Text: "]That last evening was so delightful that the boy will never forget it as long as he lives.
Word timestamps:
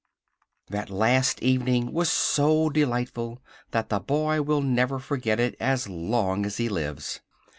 "]That 0.71 0.89
last 0.89 1.43
evening 1.43 1.93
was 1.93 2.09
so 2.11 2.71
delightful 2.71 3.39
that 3.69 3.89
the 3.89 3.99
boy 3.99 4.41
will 4.41 4.61
never 4.63 4.97
forget 4.97 5.39
it 5.39 5.55
as 5.59 5.87
long 5.87 6.43
as 6.43 6.57
he 6.57 6.69
lives. 6.69 7.19